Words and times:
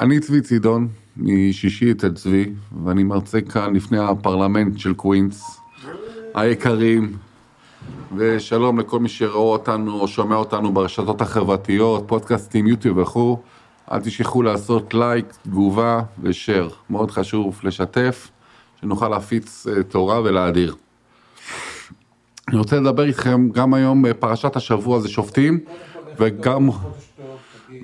אני 0.00 0.20
צבי 0.20 0.40
צידון, 0.40 0.88
משישי 1.16 1.92
אצל 1.92 2.14
צבי, 2.14 2.52
ואני 2.84 3.02
מרצה 3.02 3.40
כאן 3.40 3.74
לפני 3.76 3.98
הפרלמנט 3.98 4.78
של 4.78 4.94
קווינס, 4.94 5.60
היקרים, 6.34 7.16
ושלום 8.16 8.80
לכל 8.80 8.98
מי 8.98 9.08
שראה 9.08 9.34
אותנו 9.34 10.00
או 10.00 10.08
שומע 10.08 10.36
אותנו 10.36 10.72
ברשתות 10.72 11.20
החברתיות, 11.20 12.04
פודקאסטים, 12.06 12.66
יוטיוב 12.66 12.98
וכו'. 12.98 13.38
אל 13.92 14.00
תשכחו 14.00 14.42
לעשות 14.42 14.94
לייק, 14.94 15.26
תגובה 15.42 16.02
ושאר. 16.22 16.68
מאוד 16.90 17.10
חשוב 17.10 17.60
לשתף, 17.64 18.28
שנוכל 18.80 19.08
להפיץ 19.08 19.66
אה, 19.66 19.82
תורה 19.82 20.20
ולהאדיר. 20.20 20.74
אני 22.48 22.58
רוצה 22.58 22.80
לדבר 22.80 23.04
איתכם 23.04 23.48
גם 23.52 23.74
היום 23.74 24.02
בפרשת 24.02 24.56
השבוע 24.56 25.00
זה 25.00 25.08
שופטים, 25.08 25.60
וגם, 26.18 26.68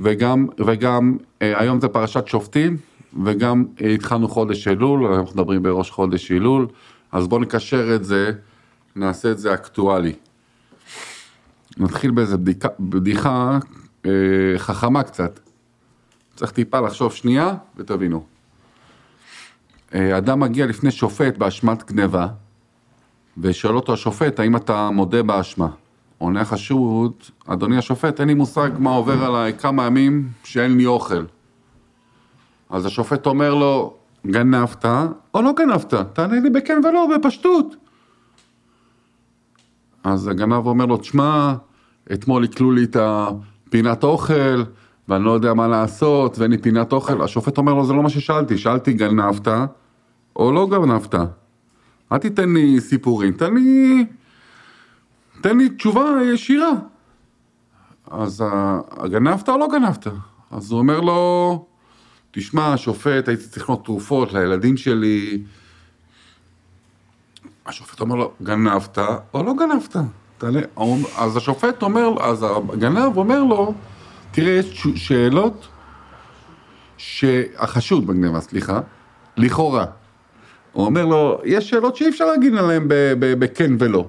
וגם, 0.02 0.46
וגם 0.66 1.16
אה, 1.42 1.60
היום 1.60 1.80
זה 1.80 1.88
פרשת 1.88 2.26
שופטים, 2.26 2.76
וגם 3.24 3.64
אה, 3.80 3.90
התחלנו 3.90 4.28
חודש 4.28 4.68
אלול, 4.68 5.06
אנחנו 5.06 5.32
מדברים 5.34 5.62
בראש 5.62 5.90
חודש 5.90 6.32
אלול, 6.32 6.66
אז 7.12 7.28
בואו 7.28 7.40
נקשר 7.40 7.94
את 7.94 8.04
זה, 8.04 8.32
נעשה 8.96 9.30
את 9.30 9.38
זה 9.38 9.54
אקטואלי. 9.54 10.12
נתחיל 11.78 12.10
באיזה 12.10 12.36
בדיקה, 12.36 12.68
בדיחה 12.80 13.58
אה, 14.06 14.10
חכמה 14.56 15.02
קצת. 15.02 15.40
צריך 16.36 16.50
טיפה 16.50 16.80
לחשוב 16.80 17.12
שנייה 17.12 17.54
ותבינו. 17.76 18.24
אה, 19.94 20.18
אדם 20.18 20.40
מגיע 20.40 20.66
לפני 20.66 20.90
שופט 20.90 21.36
באשמת 21.38 21.92
גניבה, 21.92 22.26
ושואל 23.38 23.76
אותו 23.76 23.92
השופט, 23.92 24.40
האם 24.40 24.56
אתה 24.56 24.90
מודה 24.90 25.22
באשמה? 25.22 25.68
עונה 26.18 26.40
החשוד, 26.40 27.12
אדוני 27.46 27.78
השופט, 27.78 28.20
אין 28.20 28.28
לי 28.28 28.34
מושג 28.34 28.70
מה 28.78 28.90
עובר 28.90 29.24
עליי 29.24 29.52
כמה 29.58 29.86
ימים 29.86 30.28
שאין 30.44 30.76
לי 30.76 30.86
אוכל. 30.86 31.24
אז 32.70 32.86
השופט 32.86 33.26
אומר 33.26 33.54
לו, 33.54 33.94
גנבת 34.26 34.84
או 35.34 35.42
לא 35.42 35.52
גנבת? 35.52 35.94
תענה 36.12 36.40
לי 36.40 36.50
בכן 36.50 36.80
ולא, 36.84 37.08
בפשטות. 37.16 37.76
אז 40.04 40.28
הגנב 40.28 40.66
אומר 40.66 40.86
לו, 40.86 40.96
תשמע, 40.96 41.54
אתמול 42.12 42.42
עיקלו 42.42 42.72
לי 42.72 42.84
את 42.84 42.96
הפינת 43.00 44.04
אוכל, 44.04 44.62
ואני 45.08 45.24
לא 45.24 45.30
יודע 45.30 45.54
מה 45.54 45.68
לעשות, 45.68 46.38
ואין 46.38 46.50
לי 46.50 46.58
פינת 46.58 46.92
אוכל. 46.92 47.22
השופט 47.22 47.58
אומר 47.58 47.74
לו, 47.74 47.84
זה 47.84 47.92
לא 47.92 48.02
מה 48.02 48.08
ששאלתי, 48.08 48.58
שאלתי 48.58 48.92
גנבת 48.92 49.48
או 50.36 50.52
לא 50.52 50.68
גנבת. 50.70 51.14
אל 52.12 52.18
תיתן 52.18 52.52
לי 52.52 52.80
סיפורים, 52.80 53.32
תן 53.32 53.54
לי, 53.54 54.06
תן 55.40 55.58
לי 55.58 55.68
תשובה 55.68 56.10
ישירה. 56.32 56.70
אז 58.10 58.44
גנבת 59.04 59.48
או 59.48 59.58
לא 59.58 59.68
גנבת? 59.72 60.06
אז 60.50 60.70
הוא 60.70 60.78
אומר 60.78 61.00
לו, 61.00 61.66
תשמע, 62.30 62.76
שופט, 62.76 63.28
הייתי 63.28 63.48
צריך 63.48 63.62
לקנות 63.62 63.84
תרופות 63.84 64.32
לילדים 64.32 64.76
שלי. 64.76 65.42
השופט 67.66 68.00
אומר 68.00 68.16
לו, 68.16 68.32
גנבת 68.42 68.98
או 69.34 69.42
לא 69.42 69.54
גנבת? 69.54 69.96
תעלה. 70.38 70.60
אז 71.18 71.36
השופט 71.36 71.82
אומר, 71.82 72.22
אז 72.22 72.46
הגנב 72.72 73.16
אומר 73.16 73.44
לו, 73.44 73.74
תראה, 74.30 74.52
יש 74.52 74.86
שאלות 74.94 75.68
שהחשוד 76.96 78.06
בגניבה, 78.06 78.40
סליחה, 78.40 78.80
לכאורה. 79.36 79.84
הוא 80.72 80.86
אומר 80.86 81.04
לו, 81.04 81.40
יש 81.44 81.70
שאלות 81.70 81.96
שאי 81.96 82.08
אפשר 82.08 82.24
להגיד 82.24 82.54
עליהן 82.54 82.84
בכן 83.18 83.72
ולא. 83.78 84.08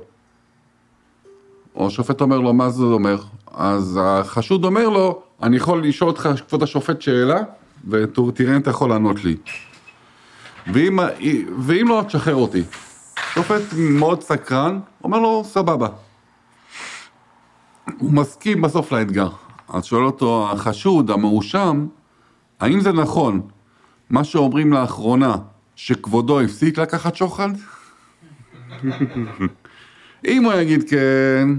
או 1.78 1.88
השופט 1.88 2.22
אומר 2.22 2.40
לו, 2.40 2.54
מה 2.54 2.70
זה 2.70 2.84
אומר? 2.84 3.22
אז 3.54 4.00
החשוד 4.04 4.66
אומר 4.66 4.90
לו, 4.90 5.22
אני 5.44 5.58
יכול 5.58 5.88
לשאול 5.88 6.10
אותך, 6.10 6.30
כבוד 6.48 6.64
השופט, 6.64 7.02
שאלה, 7.02 7.40
ותראה 7.90 8.56
אם 8.56 8.62
אתה 8.62 8.70
יכול 8.70 8.90
לענות 8.90 9.24
לי. 9.24 9.36
ואם, 10.74 11.00
ואם 11.60 11.88
לא, 11.88 12.04
תשחרר 12.08 12.36
אותי. 12.36 12.64
שופט 13.34 13.62
מאוד 13.74 14.22
סקרן, 14.22 14.80
אומר 15.04 15.20
לו, 15.20 15.44
סבבה. 15.46 15.88
הוא 17.98 18.14
מסכים 18.14 18.62
בסוף 18.62 18.92
לאתגר. 18.92 19.30
אז 19.70 19.86
שואל 19.86 20.04
אותו 20.04 20.50
החשוד, 20.52 21.12
המואשם, 21.12 21.88
האם 22.60 22.80
זה 22.80 22.92
נכון, 22.92 23.42
מה 24.10 24.24
שאומרים 24.24 24.74
לאחרונה, 24.74 25.36
שכבודו 25.76 26.40
הפסיק 26.42 26.80
לקחת 26.80 27.16
שוחד? 27.16 27.50
אם 30.28 30.44
הוא 30.44 30.54
יגיד 30.54 30.90
כן, 30.90 31.50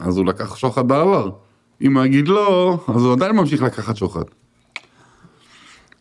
אז 0.00 0.16
הוא 0.16 0.26
לקח 0.26 0.56
שוחד 0.56 0.88
בעבר. 0.88 1.30
אם 1.82 1.96
הוא 1.96 2.04
יגיד 2.04 2.28
לא, 2.28 2.78
אז 2.88 3.02
הוא 3.02 3.12
עדיין 3.12 3.36
ממשיך 3.36 3.62
לקחת 3.62 3.96
שוחד. 3.96 4.24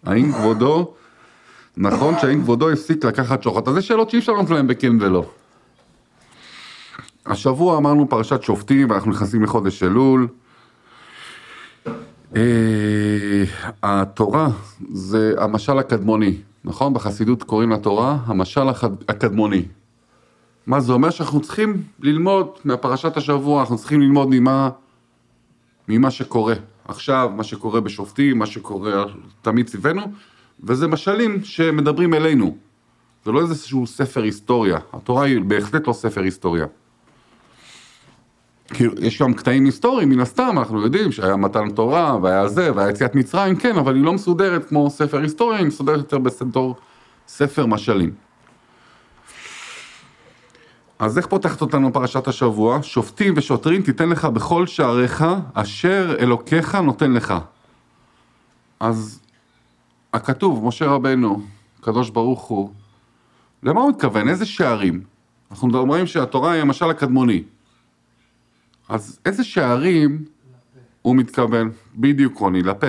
האם 0.03 0.31
כבודו, 0.31 0.93
נכון 1.77 2.13
שהאם 2.21 2.41
כבודו 2.41 2.69
הפסיק 2.69 3.05
לקחת 3.05 3.43
שוחד? 3.43 3.67
אז 3.67 3.73
זה 3.73 3.81
שאלות 3.81 4.09
שאי 4.09 4.19
אפשר 4.19 4.31
לענות 4.31 4.49
להם 4.49 4.67
בכן 4.67 5.01
ולא. 5.01 5.25
השבוע 7.25 7.77
אמרנו 7.77 8.09
פרשת 8.09 8.43
שופטים, 8.43 8.89
ואנחנו 8.89 9.11
נכנסים 9.11 9.43
לחודש 9.43 9.83
אלול. 9.83 10.27
אה, 12.35 13.43
התורה 13.83 14.47
זה 14.93 15.33
המשל 15.37 15.79
הקדמוני, 15.79 16.37
נכון? 16.63 16.93
בחסידות 16.93 17.43
קוראים 17.43 17.71
לתורה 17.71 18.17
המשל 18.25 18.69
הקדמוני. 19.09 19.65
מה 20.67 20.79
זה 20.79 20.93
אומר? 20.93 21.09
שאנחנו 21.09 21.41
צריכים 21.41 21.83
ללמוד 21.99 22.47
מהפרשת 22.65 23.17
השבוע, 23.17 23.61
אנחנו 23.61 23.77
צריכים 23.77 24.01
ללמוד 24.01 24.27
ממה, 24.31 24.69
ממה 25.87 26.11
שקורה 26.11 26.55
עכשיו, 26.85 27.31
מה 27.35 27.43
שקורה 27.43 27.81
בשופטים, 27.81 28.39
מה 28.39 28.45
שקורה 28.45 29.05
תמיד 29.41 29.67
סביבנו, 29.67 30.01
וזה 30.63 30.87
משלים 30.87 31.43
שמדברים 31.43 32.13
אלינו. 32.13 32.57
זה 33.25 33.31
לא 33.31 33.41
איזשהו 33.41 33.87
ספר 33.87 34.23
היסטוריה, 34.23 34.79
התורה 34.93 35.25
היא 35.25 35.41
בהחלט 35.47 35.87
לא 35.87 35.93
ספר 35.93 36.21
היסטוריה. 36.21 36.65
כאילו, 38.73 38.93
יש 38.99 39.17
שם 39.17 39.33
קטעים 39.33 39.65
היסטוריים, 39.65 40.09
מן 40.09 40.19
הסתם, 40.19 40.55
אנחנו 40.57 40.81
יודעים 40.81 41.11
שהיה 41.11 41.35
מתן 41.35 41.69
תורה, 41.69 42.17
והיה 42.21 42.47
זה, 42.47 42.75
והיה 42.75 42.89
יציאת 42.89 43.15
מצרים, 43.15 43.55
כן, 43.55 43.77
אבל 43.77 43.95
היא 43.95 44.03
לא 44.03 44.13
מסודרת 44.13 44.69
כמו 44.69 44.89
ספר 44.89 45.17
היסטוריה, 45.17 45.59
היא 45.59 45.67
מסודרת 45.67 45.97
יותר 45.97 46.17
בסנטור 46.17 46.75
ספר 47.27 47.65
משלים. 47.65 48.11
אז 51.01 51.17
איך 51.17 51.27
פותחת 51.27 51.61
אותנו 51.61 51.93
פרשת 51.93 52.27
השבוע? 52.27 52.83
שופטים 52.83 53.33
ושוטרים 53.37 53.81
תיתן 53.81 54.09
לך 54.09 54.25
בכל 54.25 54.67
שעריך, 54.67 55.25
אשר 55.53 56.15
אלוקיך 56.19 56.75
נותן 56.75 57.11
לך. 57.11 57.33
אז 58.79 59.19
הכתוב, 60.13 60.65
משה 60.65 60.85
רבנו, 60.85 61.41
קדוש 61.81 62.09
ברוך 62.09 62.41
הוא, 62.41 62.71
למה 63.63 63.81
הוא 63.81 63.89
מתכוון? 63.89 64.29
איזה 64.29 64.45
שערים? 64.45 65.03
אנחנו 65.51 65.67
מדברים 65.67 66.07
שהתורה 66.07 66.51
היא 66.51 66.61
המשל 66.61 66.89
הקדמוני. 66.89 67.43
אז 68.89 69.19
איזה 69.25 69.43
שערים 69.43 70.25
הוא 71.01 71.15
מתכוון? 71.15 71.71
בדיוק 71.95 72.37
רוני, 72.37 72.61
לפה. 72.61 72.87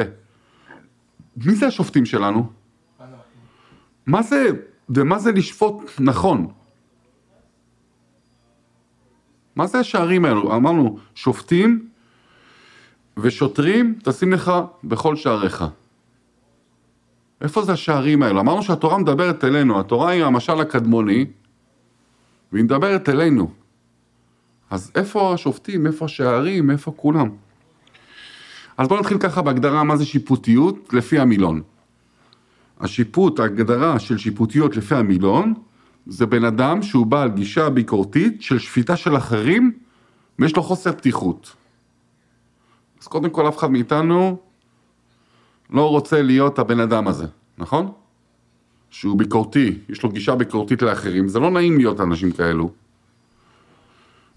מי 1.36 1.54
זה 1.54 1.66
השופטים 1.66 2.06
שלנו? 2.06 2.50
מה 4.06 4.22
זה, 4.22 4.50
ומה 4.88 5.18
זה 5.18 5.32
לשפוט 5.32 5.90
נכון? 6.00 6.52
מה 9.56 9.66
זה 9.66 9.78
השערים 9.78 10.24
האלו? 10.24 10.56
אמרנו, 10.56 10.98
שופטים 11.14 11.88
ושוטרים 13.16 13.98
תשים 14.04 14.32
לך 14.32 14.52
בכל 14.84 15.16
שעריך. 15.16 15.64
איפה 17.40 17.62
זה 17.62 17.72
השערים 17.72 18.22
האלו? 18.22 18.40
אמרנו 18.40 18.62
שהתורה 18.62 18.98
מדברת 18.98 19.44
אלינו, 19.44 19.80
התורה 19.80 20.10
היא 20.10 20.24
המשל 20.24 20.60
הקדמוני, 20.60 21.26
והיא 22.52 22.64
מדברת 22.64 23.08
אלינו. 23.08 23.50
אז 24.70 24.92
איפה 24.94 25.34
השופטים, 25.34 25.86
איפה 25.86 26.04
השערים, 26.04 26.70
איפה 26.70 26.92
כולם? 26.96 27.28
אז 28.76 28.88
בואו 28.88 29.00
נתחיל 29.00 29.18
ככה 29.18 29.42
בהגדרה 29.42 29.84
מה 29.84 29.96
זה 29.96 30.04
שיפוטיות 30.04 30.92
לפי 30.92 31.18
המילון. 31.18 31.62
השיפוט, 32.80 33.40
ההגדרה 33.40 33.98
של 33.98 34.18
שיפוטיות 34.18 34.76
לפי 34.76 34.94
המילון, 34.94 35.54
זה 36.06 36.26
בן 36.26 36.44
אדם 36.44 36.82
שהוא 36.82 37.06
בעל 37.06 37.28
גישה 37.28 37.70
ביקורתית 37.70 38.42
של 38.42 38.58
שפיטה 38.58 38.96
של 38.96 39.16
אחרים 39.16 39.72
ויש 40.38 40.56
לו 40.56 40.62
חוסר 40.62 40.92
פתיחות. 40.92 41.52
אז 43.00 43.06
קודם 43.06 43.30
כל 43.30 43.48
אף 43.48 43.58
אחד 43.58 43.70
מאיתנו 43.70 44.36
לא 45.70 45.88
רוצה 45.90 46.22
להיות 46.22 46.58
הבן 46.58 46.80
אדם 46.80 47.08
הזה, 47.08 47.26
נכון? 47.58 47.92
שהוא 48.90 49.18
ביקורתי, 49.18 49.78
יש 49.88 50.02
לו 50.02 50.08
גישה 50.08 50.34
ביקורתית 50.34 50.82
לאחרים, 50.82 51.28
זה 51.28 51.40
לא 51.40 51.50
נעים 51.50 51.76
להיות 51.76 52.00
אנשים 52.00 52.32
כאלו. 52.32 52.70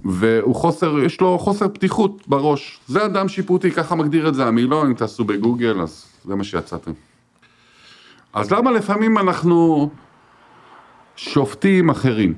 והוא 0.06 0.56
חוסר, 0.56 1.00
יש 1.00 1.22
לו 1.22 1.40
חוסר 1.40 1.68
פתיחות 1.68 2.28
בראש. 2.28 2.80
זה 2.88 3.06
אדם 3.06 3.28
שיפוטי, 3.28 3.72
ככה 3.72 3.96
מגדיר 3.96 4.28
את 4.28 4.36
זה 4.36 4.46
המילון, 4.46 4.88
אם 4.88 4.94
תעשו 4.94 5.24
בגוגל, 5.24 5.82
אז 5.82 6.06
זה 6.26 6.36
מה 6.36 6.44
שיצאתם. 6.44 6.92
אז 8.34 8.52
למה 8.52 8.72
לפעמים 8.72 9.18
אנחנו 9.18 9.90
שופטים 11.16 11.90
אחרים? 11.90 12.34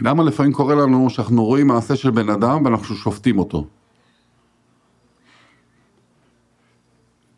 למה 0.00 0.22
לפעמים 0.22 0.52
קורה 0.52 0.74
לנו 0.74 1.10
שאנחנו 1.10 1.44
רואים 1.44 1.66
מעשה 1.66 1.96
של 1.96 2.10
בן 2.10 2.28
אדם 2.28 2.64
ואנחנו 2.64 2.94
שופטים 2.94 3.38
אותו? 3.38 3.66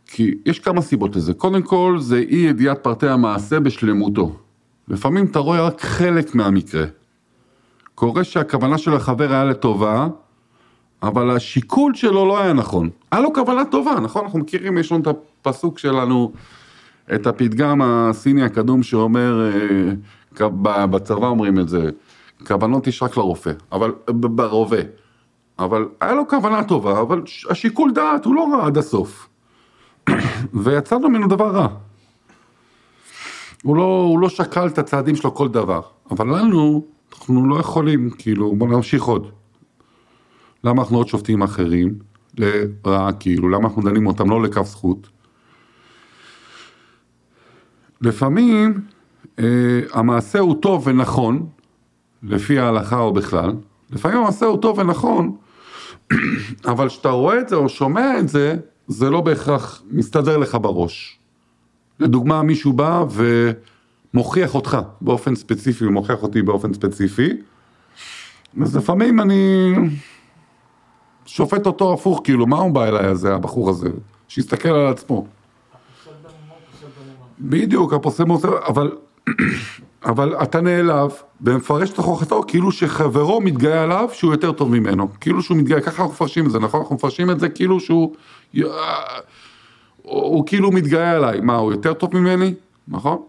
כי 0.06 0.34
יש 0.46 0.58
כמה 0.58 0.82
סיבות 0.82 1.16
לזה. 1.16 1.34
קודם 1.34 1.62
כל, 1.62 1.96
זה 2.00 2.18
אי 2.18 2.36
ידיעת 2.36 2.84
פרטי 2.84 3.08
המעשה 3.08 3.60
בשלמותו. 3.60 4.36
לפעמים 4.88 5.26
אתה 5.26 5.38
רואה 5.38 5.66
רק 5.66 5.80
חלק 5.80 6.34
מהמקרה. 6.34 6.84
קורה 7.94 8.24
שהכוונה 8.24 8.78
של 8.78 8.94
החבר 8.94 9.32
היה 9.32 9.44
לטובה, 9.44 10.08
אבל 11.02 11.30
השיקול 11.30 11.94
שלו 11.94 12.26
לא 12.26 12.40
היה 12.40 12.52
נכון. 12.52 12.90
היה 13.12 13.20
לו 13.20 13.32
כוונה 13.32 13.64
טובה, 13.64 14.00
נכון? 14.00 14.24
אנחנו 14.24 14.38
מכירים, 14.38 14.78
יש 14.78 14.92
לנו 14.92 15.02
את 15.02 15.16
הפסוק 15.46 15.78
שלנו, 15.78 16.32
את 17.14 17.26
הפתגם 17.26 17.82
הסיני 17.82 18.42
הקדום 18.42 18.82
שאומר, 18.82 19.50
אה, 20.40 20.86
בצבא 20.86 21.26
אומרים 21.26 21.58
את 21.58 21.68
זה, 21.68 21.90
כוונות 22.46 22.86
יש 22.86 23.02
רק 23.02 23.16
לרופא, 23.16 23.52
אבל 23.72 23.92
ברובה. 24.10 24.80
אבל 25.58 25.88
היה 26.00 26.14
לו 26.14 26.28
כוונה 26.28 26.64
טובה, 26.64 27.00
אבל 27.00 27.22
השיקול 27.50 27.92
דעת 27.92 28.24
הוא 28.24 28.34
לא 28.34 28.48
רע 28.52 28.66
עד 28.66 28.78
הסוף. 28.78 29.28
ויצא 30.64 30.98
ממנו 30.98 31.28
דבר 31.28 31.50
רע. 31.50 31.68
הוא 33.62 33.76
לא, 33.76 34.04
הוא 34.08 34.18
לא 34.18 34.28
שקל 34.28 34.66
את 34.66 34.78
הצעדים 34.78 35.16
שלו 35.16 35.34
כל 35.34 35.48
דבר. 35.48 35.80
אבל 36.10 36.38
לנו, 36.38 36.84
אנחנו 37.12 37.48
לא 37.48 37.60
יכולים, 37.60 38.10
כאילו, 38.10 38.56
בוא 38.56 38.68
נמשיך 38.68 39.02
עוד. 39.02 39.30
למה 40.64 40.82
אנחנו 40.82 40.96
עוד 40.96 41.08
שופטים 41.08 41.42
אחרים? 41.42 41.94
לרעה, 42.38 43.12
כאילו, 43.12 43.48
למה 43.48 43.68
אנחנו 43.68 43.82
דנים 43.82 44.06
אותם 44.06 44.30
לא 44.30 44.42
לכף 44.42 44.66
זכות? 44.66 45.08
לפעמים 48.00 48.80
אה, 49.38 49.44
המעשה 49.92 50.38
הוא 50.38 50.54
טוב 50.62 50.86
ונכון, 50.86 51.46
לפי 52.22 52.58
ההלכה 52.58 52.98
או 52.98 53.12
בכלל, 53.12 53.52
לפעמים 53.90 54.18
המעשה 54.18 54.46
הוא 54.46 54.58
טוב 54.62 54.78
ונכון, 54.78 55.36
אבל 56.72 56.88
כשאתה 56.88 57.08
רואה 57.08 57.40
את 57.40 57.48
זה 57.48 57.56
או 57.56 57.68
שומע 57.68 58.18
את 58.18 58.28
זה, 58.28 58.56
זה 58.86 59.10
לא 59.10 59.20
בהכרח 59.20 59.82
מסתדר 59.90 60.36
לך 60.36 60.58
בראש. 60.60 61.18
לדוגמה, 62.00 62.42
מישהו 62.42 62.72
בא 62.72 63.04
ומוכיח 64.14 64.54
אותך 64.54 64.78
באופן 65.00 65.34
ספציפי, 65.34 65.84
הוא 65.84 65.92
מוכיח 65.92 66.22
אותי 66.22 66.42
באופן 66.42 66.74
ספציפי, 66.74 67.28
אז 68.62 68.76
לפעמים 68.76 69.20
אני 69.20 69.74
שופט 71.26 71.66
אותו 71.66 71.92
הפוך, 71.92 72.20
כאילו, 72.24 72.46
מה 72.46 72.56
הוא 72.56 72.70
בא 72.70 72.84
אליי 72.84 73.06
הזה, 73.06 73.34
הבחור 73.34 73.70
הזה? 73.70 73.88
שיסתכל 74.28 74.68
על 74.68 74.86
עצמו. 74.86 75.26
בדיוק, 77.40 77.92
הפוסל 77.92 78.24
מוסר, 78.24 78.66
אבל, 78.66 78.92
אבל 80.04 80.34
אתה 80.42 80.60
נעלב 80.60 81.10
ומפרש 81.40 81.90
את 81.90 81.96
הוכחתו 81.96 82.42
כאילו 82.48 82.72
שחברו 82.72 83.40
מתגאה 83.40 83.82
עליו 83.82 84.08
שהוא 84.12 84.32
יותר 84.32 84.52
טוב 84.52 84.70
ממנו. 84.70 85.08
כאילו 85.20 85.42
שהוא 85.42 85.56
מתגאה, 85.56 85.80
ככה 85.80 86.02
אנחנו 86.02 86.14
מפרשים 86.14 86.46
את 86.46 86.50
זה, 86.50 86.58
נכון? 86.58 86.80
אנחנו 86.80 86.94
מפרשים 86.94 87.30
את 87.30 87.40
זה 87.40 87.48
כאילו 87.48 87.80
שהוא... 87.80 88.14
הוא, 88.54 88.62
הוא 90.02 90.46
כאילו 90.46 90.70
מתגאה 90.70 91.10
עליי. 91.10 91.40
מה, 91.40 91.56
הוא 91.56 91.72
יותר 91.72 91.94
טוב 91.94 92.16
ממני? 92.16 92.54
נכון? 92.88 93.22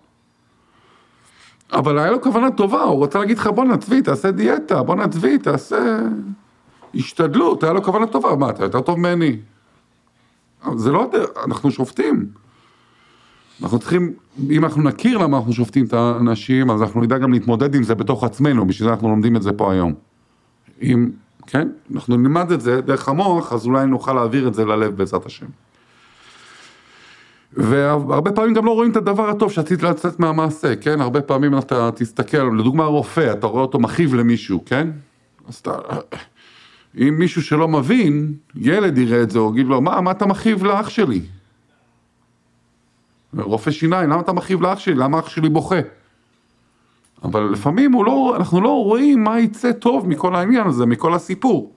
אבל 1.73 1.99
היה 1.99 2.11
לו 2.11 2.21
כוונה 2.21 2.51
טובה, 2.51 2.81
הוא 2.81 2.95
רוצה 2.95 3.19
להגיד 3.19 3.37
לך 3.37 3.47
בואנה 3.47 3.77
צבי, 3.77 4.01
תעשה 4.01 4.31
דיאטה, 4.31 4.83
בואנה 4.83 5.07
צבי, 5.07 5.37
תעשה 5.37 5.99
השתדלות, 6.95 7.63
היה 7.63 7.73
לו 7.73 7.83
כוונה 7.83 8.07
טובה, 8.07 8.35
מה, 8.35 8.49
אתה 8.49 8.63
יותר 8.63 8.81
טוב 8.81 8.99
ממני? 8.99 9.37
זה 10.75 10.91
לא, 10.91 11.09
אנחנו 11.45 11.71
שופטים. 11.71 12.25
אנחנו 13.63 13.79
צריכים, 13.79 14.13
אם 14.49 14.65
אנחנו 14.65 14.81
נכיר 14.83 15.17
למה 15.17 15.37
אנחנו 15.37 15.53
שופטים 15.53 15.85
את 15.85 15.93
האנשים, 15.93 16.71
אז 16.71 16.81
אנחנו 16.81 17.01
נדע 17.01 17.17
גם 17.17 17.33
להתמודד 17.33 17.75
עם 17.75 17.83
זה 17.83 17.95
בתוך 17.95 18.23
עצמנו, 18.23 18.67
בשביל 18.67 18.87
זה 18.87 18.93
אנחנו 18.93 19.09
לומדים 19.09 19.35
את 19.35 19.41
זה 19.41 19.51
פה 19.51 19.71
היום. 19.71 19.93
אם, 20.81 21.09
כן, 21.47 21.67
אנחנו 21.93 22.17
נלמד 22.17 22.51
את 22.51 22.61
זה 22.61 22.81
דרך 22.81 23.09
המוח, 23.09 23.53
אז 23.53 23.65
אולי 23.65 23.85
נוכל 23.85 24.13
להעביר 24.13 24.47
את 24.47 24.53
זה 24.53 24.65
ללב 24.65 24.97
בעזרת 24.97 25.25
השם. 25.25 25.45
והרבה 27.53 28.31
פעמים 28.31 28.53
גם 28.53 28.65
לא 28.65 28.71
רואים 28.71 28.91
את 28.91 28.95
הדבר 28.95 29.29
הטוב 29.29 29.51
שעשית 29.51 29.83
לצאת 29.83 30.19
מהמעשה, 30.19 30.75
כן? 30.75 31.01
הרבה 31.01 31.21
פעמים 31.21 31.57
אתה 31.57 31.89
תסתכל, 31.95 32.49
לדוגמה 32.59 32.85
רופא, 32.85 33.31
אתה 33.31 33.47
רואה 33.47 33.61
אותו 33.61 33.79
מכאיב 33.79 34.15
למישהו, 34.15 34.63
כן? 34.65 34.87
אז 35.47 35.55
אתה... 35.55 35.71
אם 36.97 37.15
מישהו 37.19 37.41
שלא 37.41 37.67
מבין, 37.67 38.33
ילד 38.55 38.97
יראה 38.97 39.21
את 39.21 39.31
זה, 39.31 39.39
הוא 39.39 39.51
יגיד 39.53 39.65
לו, 39.65 39.81
מה, 39.81 40.01
מה 40.01 40.11
אתה 40.11 40.25
מכאיב 40.25 40.63
לאח 40.63 40.89
שלי? 40.89 41.21
רופא 43.37 43.71
שיניים, 43.71 44.09
למה 44.09 44.21
אתה 44.21 44.33
מכאיב 44.33 44.61
לאח 44.61 44.79
שלי? 44.79 44.95
למה 44.95 45.19
אח 45.19 45.29
שלי 45.29 45.49
בוכה? 45.49 45.79
אבל 47.23 47.41
לפעמים 47.41 47.93
לא, 47.93 48.33
אנחנו 48.35 48.61
לא 48.61 48.83
רואים 48.83 49.23
מה 49.23 49.39
יצא 49.39 49.71
טוב 49.71 50.07
מכל 50.07 50.35
העניין 50.35 50.67
הזה, 50.67 50.85
מכל 50.85 51.13
הסיפור. 51.13 51.73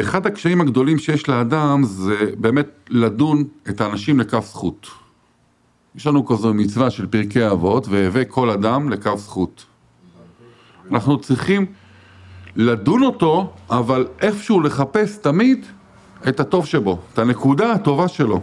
אחד 0.00 0.26
הקשיים 0.26 0.60
הגדולים 0.60 0.98
שיש 0.98 1.28
לאדם 1.28 1.84
זה 1.84 2.30
באמת 2.38 2.68
לדון 2.88 3.44
את 3.68 3.80
האנשים 3.80 4.20
לכף 4.20 4.46
זכות. 4.46 4.86
יש 5.94 6.06
לנו 6.06 6.26
כזו 6.26 6.54
מצווה 6.54 6.90
של 6.90 7.06
פרקי 7.06 7.46
אבות, 7.46 7.88
והווה 7.88 8.24
כל 8.24 8.50
אדם 8.50 8.88
לכף 8.88 9.16
זכות. 9.16 9.64
אנחנו 10.90 11.20
צריכים 11.20 11.66
לדון 12.56 13.02
אותו, 13.02 13.52
אבל 13.70 14.06
איפשהו 14.20 14.60
לחפש 14.60 15.18
תמיד 15.18 15.66
את 16.28 16.40
הטוב 16.40 16.66
שבו, 16.66 16.98
את 17.12 17.18
הנקודה 17.18 17.72
הטובה 17.72 18.08
שלו. 18.08 18.40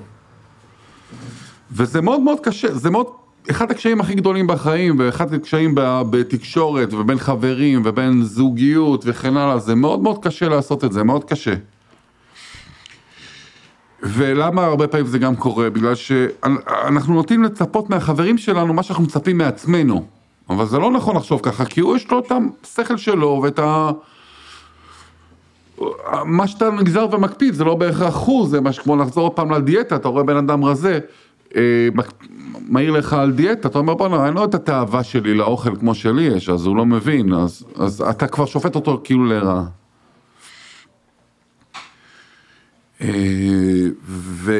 וזה 1.71 2.01
מאוד 2.01 2.21
מאוד 2.21 2.39
קשה, 2.39 2.73
זה 2.73 2.89
מאוד, 2.89 3.07
אחד 3.51 3.71
הקשיים 3.71 4.01
הכי 4.01 4.15
גדולים 4.15 4.47
בחיים, 4.47 4.99
ואחד 4.99 5.33
הקשיים 5.33 5.75
בתקשורת, 6.09 6.93
ובין 6.93 7.19
חברים, 7.19 7.81
ובין 7.85 8.23
זוגיות 8.23 9.03
וכן 9.07 9.37
הלאה, 9.37 9.59
זה 9.59 9.75
מאוד 9.75 9.99
מאוד 9.99 10.23
קשה 10.23 10.49
לעשות 10.49 10.83
את 10.83 10.91
זה, 10.91 11.03
מאוד 11.03 11.23
קשה. 11.23 11.53
ולמה 14.03 14.65
הרבה 14.65 14.87
פעמים 14.87 15.07
זה 15.07 15.19
גם 15.19 15.35
קורה? 15.35 15.69
בגלל 15.69 15.95
שאנחנו 15.95 17.13
נוטים 17.13 17.43
לצפות 17.43 17.89
מהחברים 17.89 18.37
שלנו 18.37 18.73
מה 18.73 18.83
שאנחנו 18.83 19.03
מצפים 19.03 19.37
מעצמנו. 19.37 20.05
אבל 20.49 20.65
זה 20.65 20.79
לא 20.79 20.91
נכון 20.91 21.15
לחשוב 21.15 21.39
ככה, 21.43 21.65
כי 21.65 21.81
הוא 21.81 21.95
יש 21.95 22.11
לו 22.11 22.19
את 22.19 22.31
השכל 22.63 22.97
שלו 22.97 23.39
ואת 23.43 23.59
ה... 23.59 23.91
מה 26.25 26.47
שאתה 26.47 26.69
נגזר 26.71 27.07
ומקפיד 27.11 27.53
זה 27.53 27.63
לא 27.63 27.75
בהכרח 27.75 28.15
הוא, 28.15 28.47
זה 28.47 28.61
מה 28.61 28.73
שכמו 28.73 28.95
לחזור 28.95 29.23
עוד 29.23 29.31
פעם 29.31 29.51
לדיאטה, 29.51 29.95
אתה 29.95 30.07
רואה 30.07 30.23
בן 30.23 30.37
אדם 30.37 30.65
רזה, 30.65 30.99
אה, 31.55 31.87
מעיר 32.69 32.91
לך 32.91 33.13
על 33.13 33.31
דיאטה, 33.31 33.67
אתה 33.67 33.79
אומר 33.79 33.93
בואנה, 33.93 34.25
אין 34.25 34.33
לו 34.33 34.45
את 34.45 34.55
התאווה 34.55 35.03
שלי 35.03 35.33
לאוכל 35.33 35.75
כמו 35.75 35.95
שלי 35.95 36.23
יש, 36.23 36.49
אז 36.49 36.65
הוא 36.65 36.75
לא 36.75 36.85
מבין, 36.85 37.33
אז, 37.33 37.65
אז 37.75 38.01
אתה 38.09 38.27
כבר 38.27 38.45
שופט 38.45 38.75
אותו 38.75 39.01
כאילו 39.03 39.25
לרעה. 39.25 39.65
אה, 43.01 43.07
ו, 44.07 44.59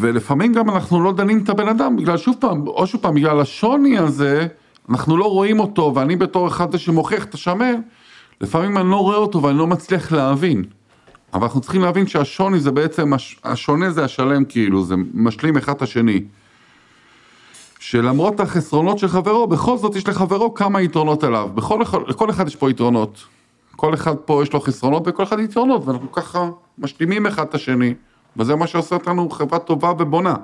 ולפעמים 0.00 0.52
גם 0.52 0.70
אנחנו 0.70 1.04
לא 1.04 1.12
דנים 1.12 1.42
את 1.44 1.48
הבן 1.48 1.68
אדם, 1.68 1.96
בגלל 1.96 2.16
שוב 2.16 2.36
פעם, 2.40 2.66
או 2.66 2.86
שוב 2.86 3.00
פעם, 3.00 3.14
בגלל 3.14 3.40
השוני 3.40 3.98
הזה, 3.98 4.46
אנחנו 4.90 5.16
לא 5.16 5.24
רואים 5.24 5.60
אותו, 5.60 5.92
ואני 5.94 6.16
בתור 6.16 6.48
אחד 6.48 6.76
שמוכיח 6.76 7.24
את 7.24 7.34
השמן, 7.34 7.80
לפעמים 8.40 8.78
אני 8.78 8.90
לא 8.90 8.96
רואה 8.96 9.16
אותו 9.16 9.42
ואני 9.42 9.58
לא 9.58 9.66
מצליח 9.66 10.12
להבין. 10.12 10.64
אבל 11.34 11.42
אנחנו 11.42 11.60
צריכים 11.60 11.82
להבין 11.82 12.06
שהשוני 12.06 12.60
זה 12.60 12.70
בעצם, 12.70 13.12
השונה 13.44 13.90
זה 13.90 14.04
השלם 14.04 14.44
כאילו, 14.44 14.84
זה 14.84 14.94
משלים 15.14 15.56
אחד 15.56 15.72
את 15.72 15.82
השני. 15.82 16.24
שלמרות 17.78 18.40
החסרונות 18.40 18.98
של 18.98 19.08
חברו, 19.08 19.46
בכל 19.46 19.78
זאת 19.78 19.96
יש 19.96 20.08
לחברו 20.08 20.54
כמה 20.54 20.82
יתרונות 20.82 21.24
עליו. 21.24 21.50
בכל 21.54 21.80
לכל 22.08 22.30
אחד 22.30 22.46
יש 22.46 22.56
פה 22.56 22.70
יתרונות. 22.70 23.24
כל 23.76 23.94
אחד 23.94 24.16
פה 24.16 24.42
יש 24.42 24.52
לו 24.52 24.60
חסרונות 24.60 25.02
וכל 25.06 25.22
אחד 25.22 25.38
יתרונות, 25.38 25.86
ואנחנו 25.86 26.12
ככה 26.12 26.48
משלימים 26.78 27.26
אחד 27.26 27.42
את 27.42 27.54
השני, 27.54 27.94
וזה 28.36 28.56
מה 28.56 28.66
שעושה 28.66 28.94
אותנו 28.94 29.30
חברה 29.30 29.58
טובה 29.58 29.92
ובונה. 29.98 30.34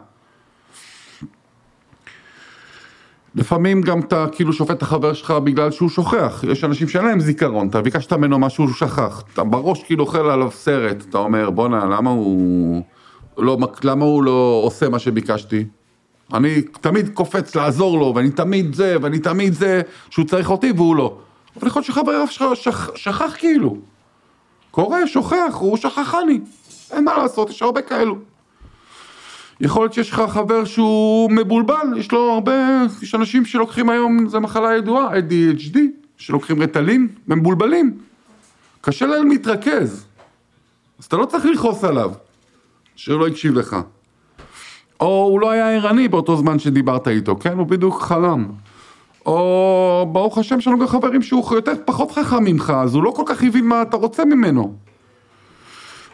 לפעמים 3.34 3.82
גם 3.82 4.00
אתה 4.00 4.26
כאילו 4.32 4.52
שופט 4.52 4.76
את 4.76 4.82
החבר 4.82 5.12
שלך 5.12 5.30
בגלל 5.30 5.70
שהוא 5.70 5.88
שוכח, 5.88 6.44
יש 6.50 6.64
אנשים 6.64 6.88
שאין 6.88 7.04
להם 7.04 7.20
זיכרון, 7.20 7.68
אתה 7.68 7.82
ביקשת 7.82 8.12
ממנו 8.12 8.38
משהו 8.38 8.68
שהוא 8.68 8.88
שכח, 8.88 9.22
אתה 9.34 9.44
בראש 9.44 9.82
כאילו 9.82 10.04
אוכל 10.04 10.30
עליו 10.30 10.50
סרט, 10.50 11.04
אתה 11.08 11.18
אומר 11.18 11.50
בואנה 11.50 11.84
למה 11.84 12.10
הוא 12.10 12.82
לא, 13.38 13.58
למה 13.84 14.04
הוא 14.04 14.22
לא 14.22 14.60
עושה 14.64 14.88
מה 14.88 14.98
שביקשתי? 14.98 15.64
אני 16.34 16.62
תמיד 16.62 17.08
קופץ 17.08 17.54
לעזור 17.54 17.98
לו, 17.98 18.12
ואני 18.16 18.30
תמיד 18.30 18.74
זה, 18.74 18.96
ואני 19.02 19.18
תמיד 19.18 19.52
זה, 19.52 19.82
שהוא 20.10 20.24
צריך 20.24 20.50
אותי 20.50 20.72
והוא 20.76 20.96
לא. 20.96 21.16
אבל 21.56 21.68
יכול 21.68 21.80
להיות 21.80 21.86
שחבר 21.86 22.26
שלך 22.26 22.56
שכח, 22.56 22.90
שכח 22.96 23.34
כאילו. 23.38 23.76
קורה, 24.70 25.06
שוכח, 25.06 25.54
הוא 25.54 25.76
שכחני. 25.76 26.40
אין 26.90 27.04
מה 27.04 27.16
לעשות, 27.18 27.50
יש 27.50 27.62
הרבה 27.62 27.82
כאלו. 27.82 28.16
יכול 29.62 29.82
להיות 29.82 29.92
שיש 29.92 30.10
לך 30.10 30.22
חבר 30.28 30.64
שהוא 30.64 31.30
מבולבל, 31.30 31.86
יש 31.96 32.12
לו 32.12 32.32
הרבה, 32.32 32.52
יש 33.02 33.14
אנשים 33.14 33.44
שלוקחים 33.44 33.90
היום, 33.90 34.28
זו 34.28 34.40
מחלה 34.40 34.76
ידועה, 34.76 35.18
ADHD, 35.18 35.78
שלוקחים 36.16 36.62
רטלין, 36.62 37.08
מבולבלים. 37.28 37.98
קשה 38.80 39.06
להם 39.06 39.28
להתרכז. 39.28 40.06
אז 40.98 41.04
אתה 41.04 41.16
לא 41.16 41.26
צריך 41.26 41.44
לכעוס 41.44 41.84
עליו, 41.84 42.12
שהוא 42.96 43.20
לא 43.20 43.26
הקשיב 43.26 43.54
לך. 43.54 43.76
או 45.00 45.28
הוא 45.30 45.40
לא 45.40 45.50
היה 45.50 45.70
ערני 45.70 46.08
באותו 46.08 46.36
זמן 46.36 46.58
שדיברת 46.58 47.08
איתו, 47.08 47.36
כן? 47.36 47.58
הוא 47.58 47.66
בדיוק 47.66 48.02
חלם. 48.02 48.46
או 49.26 50.08
ברוך 50.12 50.38
השם, 50.38 50.58
יש 50.58 50.66
לנו 50.66 50.78
גם 50.78 50.86
חברים 50.86 51.22
שהוא 51.22 51.54
יותר 51.54 51.72
פחות 51.84 52.10
חכם 52.10 52.44
ממך, 52.44 52.72
אז 52.82 52.94
הוא 52.94 53.02
לא 53.02 53.10
כל 53.16 53.22
כך 53.26 53.42
הבין 53.42 53.64
מה 53.64 53.82
אתה 53.82 53.96
רוצה 53.96 54.24
ממנו. 54.24 54.74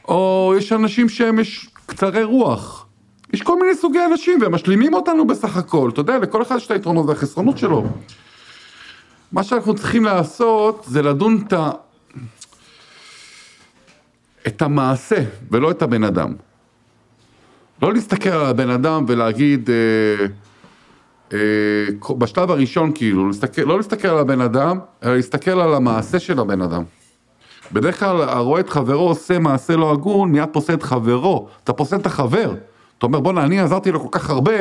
או 0.08 0.54
יש 0.58 0.72
אנשים 0.72 1.08
שהם 1.08 1.38
יש 1.38 1.70
קצרי 1.86 2.24
רוח. 2.24 2.87
יש 3.32 3.42
כל 3.42 3.60
מיני 3.60 3.74
סוגי 3.74 3.98
אנשים 4.12 4.40
והם 4.42 4.54
משלימים 4.54 4.94
אותנו 4.94 5.26
בסך 5.26 5.56
הכל, 5.56 5.90
אתה 5.92 6.00
יודע, 6.00 6.18
לכל 6.18 6.42
אחד 6.42 6.56
יש 6.56 6.66
את 6.66 6.70
היתרונות 6.70 7.06
והחסרונות 7.06 7.58
שלו. 7.58 7.84
מה 9.32 9.42
שאנחנו 9.42 9.74
צריכים 9.74 10.04
לעשות 10.04 10.84
זה 10.88 11.02
לדון 11.02 11.44
את, 11.46 11.52
ה... 11.52 11.70
את 14.46 14.62
המעשה 14.62 15.24
ולא 15.50 15.70
את 15.70 15.82
הבן 15.82 16.04
אדם. 16.04 16.34
לא 17.82 17.92
להסתכל 17.92 18.28
על 18.28 18.46
הבן 18.46 18.70
אדם 18.70 19.04
ולהגיד, 19.08 19.70
אה, 19.70 20.26
אה, 21.32 22.14
בשלב 22.18 22.50
הראשון 22.50 22.92
כאילו, 22.94 23.26
להסתכל, 23.26 23.62
לא 23.62 23.76
להסתכל 23.76 24.08
על 24.08 24.18
הבן 24.18 24.40
אדם, 24.40 24.78
אלא 25.02 25.16
להסתכל 25.16 25.60
על 25.60 25.74
המעשה 25.74 26.18
של 26.18 26.38
הבן 26.38 26.62
אדם. 26.62 26.82
בדרך 27.72 28.00
כלל 28.00 28.22
הרואה 28.22 28.60
את 28.60 28.70
חברו 28.70 29.08
עושה 29.08 29.38
מעשה 29.38 29.76
לא 29.76 29.92
הגון, 29.92 30.32
מיד 30.32 30.48
פוסל 30.52 30.74
את 30.74 30.82
חברו, 30.82 31.48
אתה 31.64 31.72
פוסל 31.72 31.96
את 31.96 32.06
החבר. 32.06 32.54
אתה 32.98 33.06
אומר 33.06 33.20
בואנה 33.20 33.44
אני 33.44 33.60
עזרתי 33.60 33.92
לו 33.92 34.00
כל 34.00 34.18
כך 34.18 34.30
הרבה, 34.30 34.56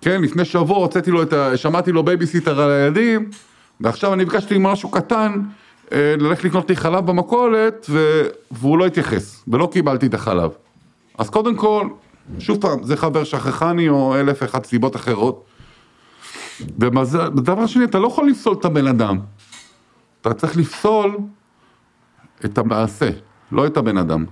כן, 0.00 0.22
לפני 0.22 0.44
שבוע 0.44 0.76
הוצאתי 0.76 1.10
לו 1.10 1.22
את 1.22 1.32
ה... 1.32 1.56
שמרתי 1.56 1.92
לו 1.92 2.02
בייביסיטר 2.02 2.60
על 2.60 2.70
הילדים, 2.70 3.30
ועכשיו 3.80 4.14
אני 4.14 4.24
ביקשתי 4.24 4.54
ממנו 4.54 4.62
משהו 4.62 4.90
קטן, 4.90 5.42
אה, 5.92 6.14
ללכת 6.18 6.44
לקנות 6.44 6.70
לי 6.70 6.76
חלב 6.76 7.06
במכולת, 7.06 7.86
ו... 7.90 8.22
והוא 8.50 8.78
לא 8.78 8.86
התייחס, 8.86 9.44
ולא 9.48 9.68
קיבלתי 9.72 10.06
את 10.06 10.14
החלב. 10.14 10.50
אז 11.18 11.30
קודם 11.30 11.56
כל, 11.56 11.88
שוב 12.38 12.60
פעם, 12.60 12.82
זה 12.82 12.96
חבר 12.96 13.24
שכחני 13.24 13.88
או 13.88 14.16
אלף 14.16 14.38
ואחת 14.42 14.66
סיבות 14.66 14.96
אחרות. 14.96 15.44
ודבר 16.78 17.66
שני, 17.66 17.84
אתה 17.84 17.98
לא 17.98 18.06
יכול 18.06 18.28
לפסול 18.28 18.56
את 18.60 18.64
הבן 18.64 18.86
אדם. 18.86 19.18
אתה 20.20 20.34
צריך 20.34 20.56
לפסול 20.56 21.16
את 22.44 22.58
המעשה, 22.58 23.10
לא 23.52 23.66
את 23.66 23.76
הבן 23.76 23.98
אדם. 23.98 24.24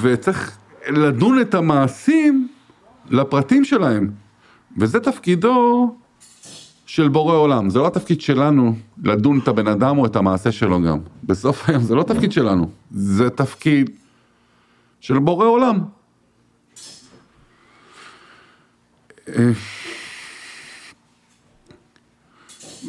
וצריך 0.00 0.56
לדון 0.88 1.40
את 1.40 1.54
המעשים 1.54 2.48
לפרטים 3.10 3.64
שלהם, 3.64 4.10
וזה 4.76 5.00
תפקידו 5.00 5.94
של 6.86 7.08
בורא 7.08 7.34
עולם, 7.34 7.70
זה 7.70 7.78
לא 7.78 7.86
התפקיד 7.86 8.20
שלנו 8.20 8.74
לדון 9.04 9.38
את 9.38 9.48
הבן 9.48 9.66
אדם 9.66 9.98
או 9.98 10.06
את 10.06 10.16
המעשה 10.16 10.52
שלו 10.52 10.82
גם. 10.82 10.98
בסוף 11.24 11.68
היום 11.68 11.82
זה 11.82 11.94
לא 11.94 12.02
תפקיד 12.02 12.32
שלנו, 12.32 12.70
זה 12.90 13.30
תפקיד 13.30 13.90
של 15.00 15.18
בורא 15.18 15.46
עולם. 15.46 15.78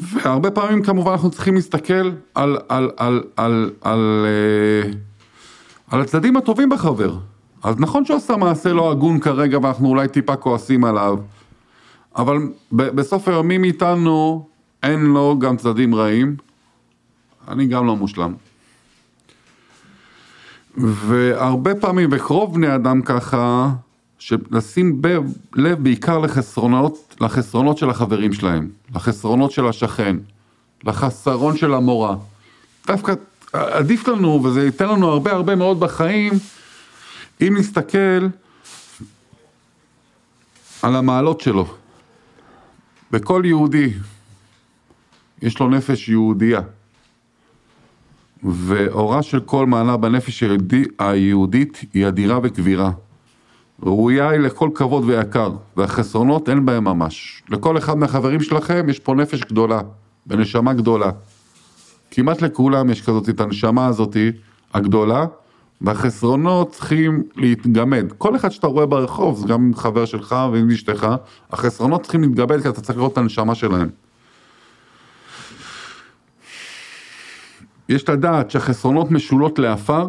והרבה 0.02 0.52
פעמים 0.52 0.84
כמובן 0.84 1.12
אנחנו 1.12 1.32
צריכים 1.32 1.56
להסתכל 1.56 1.94
על, 1.94 2.12
על, 2.36 2.58
על, 2.70 2.92
על, 2.98 3.24
על, 3.38 3.72
על, 3.82 4.26
אה, 4.26 4.92
על 5.90 6.02
הצדדים 6.02 6.38
הטובים 6.38 6.70
בחבר. 6.70 7.18
אז 7.64 7.76
נכון 7.80 8.06
שהוא 8.06 8.18
עשה 8.18 8.36
מעשה 8.36 8.74
לא 8.74 8.92
הגון 8.92 9.20
כרגע 9.20 9.60
ואנחנו 9.62 9.88
אולי 9.88 10.08
טיפה 10.08 10.36
כועסים 10.36 10.84
עליו, 10.86 11.18
אבל 12.16 12.38
בסוף 12.72 13.28
היום 13.28 13.48
מי 13.48 13.72
אין 14.84 15.00
לו 15.00 15.40
גם 15.40 15.58
צדדים 15.58 15.96
רעים, 15.96 16.36
אני 17.48 17.68
גם 17.68 17.88
לא 17.88 17.96
מושלם. 17.96 18.34
והרבה 20.78 21.76
פעמים, 21.76 22.10
וקרוב 22.12 22.54
בני 22.54 22.76
אדם 22.76 23.02
ככה, 23.02 23.70
שלשים 24.20 25.02
לב 25.56 25.84
בעיקר 25.84 26.18
לחסרונות, 26.18 27.16
לחסרונות 27.22 27.78
של 27.78 27.90
החברים 27.90 28.34
שלהם, 28.34 28.70
לחסרונות 28.96 29.52
של 29.52 29.68
השכן, 29.68 30.16
לחסרון 30.84 31.58
של 31.58 31.74
המורה. 31.74 32.16
דווקא 32.88 33.14
עדיף 33.54 34.08
לנו, 34.08 34.44
וזה 34.44 34.66
ייתן 34.66 34.90
לנו 34.90 35.10
הרבה 35.10 35.32
הרבה 35.32 35.56
מאוד 35.56 35.80
בחיים, 35.80 36.34
אם 37.42 37.58
נסתכל 37.58 38.28
על 40.82 40.96
המעלות 40.96 41.42
שלו. 41.42 41.74
בכל 43.12 43.42
יהודי 43.46 43.94
יש 45.42 45.60
לו 45.60 45.70
נפש 45.70 46.10
יהודייה, 46.10 46.62
ואורה 48.44 49.24
של 49.24 49.40
כל 49.40 49.66
מעלה 49.66 49.98
בנפש 49.98 50.44
היהודית 51.00 51.82
היא 51.94 52.08
אדירה 52.08 52.40
וכבירה. 52.44 52.92
ראויה 53.84 54.30
היא 54.30 54.40
לכל 54.40 54.70
כבוד 54.76 55.04
ויקר, 55.06 55.52
והחסרונות 55.78 56.50
אין 56.50 56.66
בהם 56.66 56.84
ממש. 56.84 57.44
לכל 57.50 57.78
אחד 57.78 57.98
מהחברים 57.98 58.42
שלכם 58.42 58.86
יש 58.90 59.00
פה 59.00 59.16
נפש 59.16 59.42
גדולה, 59.42 59.82
ונשמה 60.28 60.74
גדולה. 60.74 61.12
כמעט 62.12 62.42
לכולם 62.42 62.90
יש 62.90 63.02
כזאת 63.02 63.30
את 63.30 63.42
הנשמה 63.42 63.88
הזאתי, 63.88 64.32
הגדולה, 64.74 65.26
והחסרונות 65.82 66.72
צריכים 66.72 67.24
להתגמד. 67.36 68.06
כל 68.18 68.36
אחד 68.36 68.50
שאתה 68.50 68.68
רואה 68.68 68.86
ברחוב, 68.86 69.38
זה 69.40 69.48
גם 69.48 69.72
חבר 69.76 70.06
שלך 70.06 70.36
ועם 70.52 70.72
אשתך, 70.72 71.08
החסרונות 71.52 72.02
צריכים 72.02 72.22
להתגמד 72.22 72.62
כי 72.62 72.70
אתה 72.70 72.82
צריך 72.82 72.98
לראות 72.98 73.14
את 73.14 73.18
הנשמה 73.18 73.56
שלהם. 73.56 73.90
יש 77.90 78.10
לדעת 78.10 78.52
שהחסרונות 78.52 79.12
משולות 79.12 79.60
לעפר, 79.60 80.08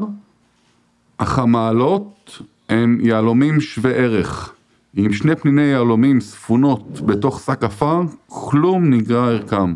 אך 1.19 1.39
המעלות 1.39 2.43
הן 2.69 2.99
יהלומים 3.03 3.61
שווה 3.61 3.91
ערך. 3.91 4.53
עם 4.95 5.13
שני 5.13 5.37
פניני 5.37 5.63
יהלומים 5.63 6.21
ספונות 6.21 7.01
בתוך 7.01 7.41
שק 7.41 7.65
עפר, 7.65 8.03
כלום 8.27 8.91
נגרע 8.91 9.29
ערכם. 9.29 9.75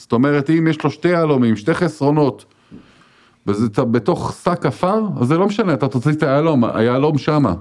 זאת 0.00 0.12
אומרת, 0.12 0.50
אם 0.50 0.66
יש 0.66 0.84
לו 0.84 0.90
שתי 0.90 1.08
יהלומים, 1.08 1.56
שתי 1.56 1.74
חסרונות, 1.74 2.44
וזה 3.46 3.68
בתוך 3.84 4.32
שק 4.44 4.66
עפר, 4.66 5.00
אז 5.20 5.28
זה 5.28 5.38
לא 5.38 5.46
משנה, 5.46 5.74
אתה 5.74 5.88
תוציא 5.88 6.12
את 6.12 6.22
היהלום, 6.22 6.64
היהלום 6.64 7.18
שמה. 7.18 7.54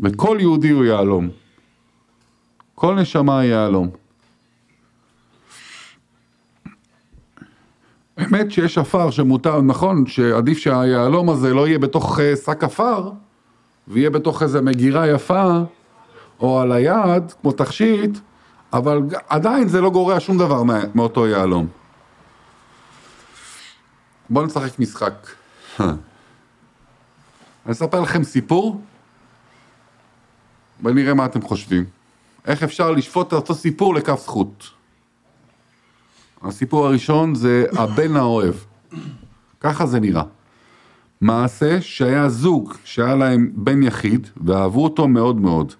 וכל 0.00 0.36
יהודי 0.40 0.70
הוא 0.70 0.84
יהלום. 0.84 1.28
כל 2.74 2.94
נשמה 2.94 3.38
היא 3.38 3.50
יהלום. 3.50 3.90
האמת 8.16 8.52
שיש 8.52 8.78
עפר 8.78 9.10
שמותר, 9.10 9.60
נכון, 9.60 10.06
שעדיף 10.06 10.58
שהיהלום 10.58 11.30
הזה 11.30 11.54
לא 11.54 11.66
יהיה 11.66 11.78
בתוך 11.78 12.20
אה, 12.20 12.36
שק 12.36 12.64
עפר, 12.64 13.10
ויהיה 13.88 14.10
בתוך 14.10 14.42
איזה 14.42 14.60
מגירה 14.60 15.08
יפה, 15.08 15.58
או 16.40 16.60
על 16.60 16.72
היד, 16.72 17.32
כמו 17.42 17.52
תכשיט, 17.52 18.18
אבל 18.72 19.00
עדיין 19.28 19.68
זה 19.68 19.80
לא 19.80 19.90
גורע 19.90 20.20
שום 20.20 20.38
דבר 20.38 20.62
מאותו 20.94 21.26
יהלום. 21.26 21.83
בואו 24.30 24.46
נשחק 24.46 24.78
משחק. 24.78 25.26
אני 25.80 27.72
אספר 27.72 28.00
לכם 28.00 28.24
סיפור, 28.24 28.80
ונראה 30.82 31.14
מה 31.14 31.26
אתם 31.26 31.42
חושבים. 31.42 31.84
איך 32.46 32.62
אפשר 32.62 32.90
לשפוט 32.90 33.28
את 33.28 33.32
אותו 33.32 33.54
סיפור 33.54 33.94
לכף 33.94 34.20
זכות. 34.22 34.70
הסיפור 36.42 36.86
הראשון 36.86 37.34
זה 37.34 37.64
הבן 37.72 38.16
האוהב. 38.16 38.54
ככה 39.60 39.86
זה 39.86 40.00
נראה. 40.00 40.22
מעשה 41.20 41.80
שהיה 41.80 42.28
זוג 42.28 42.74
שהיה 42.84 43.14
להם 43.14 43.50
בן 43.54 43.82
יחיד 43.82 44.28
ואהבו 44.36 44.84
אותו 44.84 45.08
מאוד 45.08 45.40
מאוד. 45.40 45.72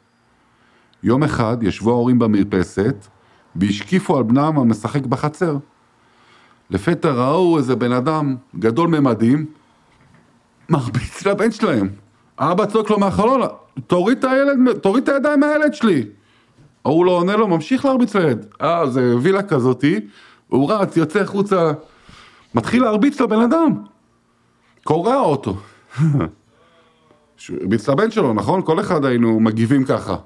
יום 1.02 1.22
אחד 1.22 1.56
ישבו 1.62 1.90
ההורים 1.90 2.18
במרפסת 2.18 3.06
והשקיפו 3.56 4.16
על 4.16 4.22
בנם 4.22 4.58
המשחק 4.58 5.06
בחצר. 5.06 5.56
לפתע 6.70 7.12
ראו 7.12 7.58
איזה 7.58 7.76
בן 7.76 7.92
אדם 7.92 8.36
גדול 8.58 8.88
ממדים, 8.88 9.46
מרביץ 10.68 11.26
לבן 11.26 11.50
שלהם. 11.50 11.88
האבא 12.38 12.66
צועק 12.66 12.90
לו 12.90 12.98
מהחלון, 12.98 13.40
תוריד 13.86 14.18
את 14.18 14.24
הילד, 14.24 14.78
תוריד 14.78 15.02
את 15.02 15.08
הידיים 15.08 15.40
מהילד 15.40 15.74
שלי. 15.74 16.06
ההוא 16.84 17.06
לא 17.06 17.10
עונה 17.10 17.36
לו, 17.36 17.48
ממשיך 17.48 17.84
להרביץ 17.84 18.16
לילד. 18.16 18.46
אה, 18.62 18.90
זה 18.90 19.16
וילה 19.22 19.42
כזאתי, 19.42 20.00
הוא 20.48 20.72
רץ, 20.72 20.96
יוצא 20.96 21.20
החוצה, 21.20 21.72
מתחיל 22.54 22.82
להרביץ 22.82 23.20
לבן 23.20 23.40
אדם. 23.40 23.72
קורע 24.84 25.16
אותו. 25.16 25.56
הרביץ 27.48 27.88
לבן 27.88 28.10
שלו, 28.10 28.34
נכון? 28.34 28.62
כל 28.64 28.80
אחד 28.80 29.04
היינו 29.04 29.40
מגיבים 29.40 29.84
ככה. 29.84 30.16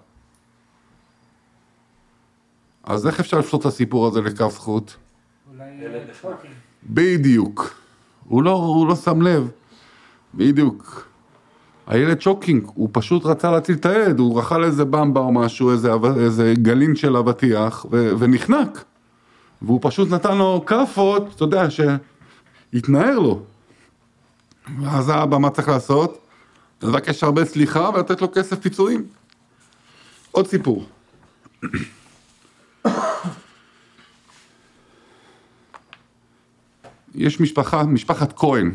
אז 2.84 3.06
איך 3.06 3.20
אפשר 3.20 3.38
לפשוט 3.38 3.60
את 3.60 3.66
הסיפור 3.66 4.06
הזה 4.06 4.20
לכף 4.20 4.54
זכות? 4.54 4.96
בדיוק. 6.90 7.74
הוא 8.24 8.42
לא, 8.42 8.50
הוא 8.50 8.88
לא 8.88 8.96
שם 8.96 9.22
לב. 9.22 9.50
בדיוק. 10.34 11.08
הילד 11.86 12.20
שוקינג, 12.20 12.66
הוא 12.74 12.88
פשוט 12.92 13.26
רצה 13.26 13.50
להציל 13.50 13.74
את 13.74 13.86
הילד, 13.86 14.18
הוא 14.18 14.38
רכל 14.38 14.64
איזה 14.64 14.84
במבה 14.84 15.20
או 15.20 15.32
משהו, 15.32 15.72
איזה, 15.72 15.92
איזה 16.16 16.54
גלין 16.56 16.96
של 16.96 17.16
אבטיח, 17.16 17.86
ו, 17.90 18.10
ונחנק. 18.18 18.84
והוא 19.62 19.80
פשוט 19.82 20.10
נתן 20.10 20.38
לו 20.38 20.64
כאפות, 20.66 21.34
אתה 21.36 21.44
יודע, 21.44 21.66
שהתנער 21.70 23.18
לו. 23.18 23.42
ואז 24.82 25.08
האבא, 25.08 25.38
מה 25.38 25.50
צריך 25.50 25.68
לעשות? 25.68 26.18
לבקש 26.82 27.24
הרבה 27.24 27.44
סליחה 27.44 27.90
ולתת 27.94 28.20
לו 28.20 28.28
כסף 28.34 28.58
פיצויים. 28.58 29.06
עוד 30.30 30.46
סיפור. 30.46 30.86
יש 37.14 37.40
משפחה, 37.40 37.82
משפחת 37.82 38.32
כהן, 38.38 38.70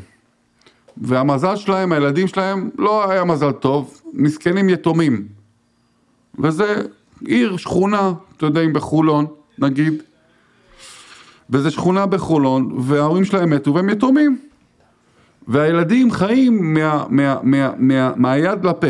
והמזל 0.98 1.56
שלהם, 1.56 1.92
הילדים 1.92 2.28
שלהם, 2.28 2.70
לא 2.78 3.12
היה 3.12 3.24
מזל 3.24 3.52
טוב, 3.52 4.02
מסכנים 4.14 4.70
יתומים. 4.70 5.28
וזה 6.40 6.82
עיר, 7.26 7.58
שכונה, 7.58 8.14
אתה 8.38 8.46
יודע, 8.46 8.62
אם 8.62 8.74
בחולון, 8.74 9.26
נגיד, 9.60 10.04
וזה 11.50 11.72
שכונה 11.72 12.06
בחולון, 12.06 12.78
וההורים 12.80 13.26
שלהם 13.26 13.50
מתו 13.50 13.74
והם 13.74 13.90
יתומים. 13.90 14.40
והילדים 15.48 16.12
חיים 16.12 16.74
מה, 16.74 17.06
מה, 17.10 17.38
מה, 17.44 17.72
מה, 17.78 18.12
מהיד 18.16 18.66
לפה. 18.66 18.88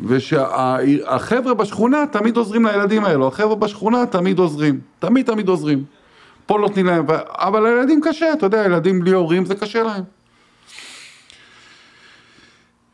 ושהחבר'ה 0.00 1.54
בשכונה 1.54 2.04
תמיד 2.10 2.36
עוזרים 2.36 2.66
לילדים 2.66 3.04
האלו, 3.04 3.28
החבר'ה 3.28 3.54
בשכונה 3.54 4.06
תמיד 4.06 4.38
עוזרים, 4.38 4.80
תמיד 4.98 5.26
תמיד 5.26 5.48
עוזרים. 5.48 5.84
פה 6.48 6.58
נותנים 6.58 6.86
להם, 6.86 7.06
אבל 7.26 7.62
לילדים 7.62 8.00
קשה, 8.04 8.32
אתה 8.32 8.46
יודע, 8.46 8.64
ילדים 8.64 9.00
בלי 9.00 9.10
הורים 9.10 9.44
זה 9.44 9.54
קשה 9.54 9.82
להם. 9.82 10.04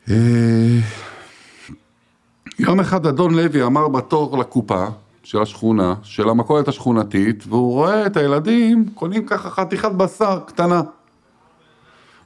אה, 0.09 0.15
יום 2.59 2.79
אחד 2.79 3.05
אדון 3.05 3.35
לוי 3.35 3.63
אמר 3.63 3.87
בתור 3.87 4.37
לקופה 4.37 4.85
של 5.23 5.41
השכונה, 5.41 5.93
של 6.03 6.29
המכולת 6.29 6.67
השכונתית, 6.67 7.43
והוא 7.47 7.71
רואה 7.73 8.05
את 8.05 8.17
הילדים 8.17 8.89
קונים 8.93 9.25
ככה 9.25 9.49
חתיכת 9.49 9.91
בשר 9.91 10.39
קטנה. 10.45 10.81